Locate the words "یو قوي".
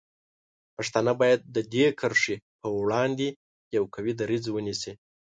3.75-4.13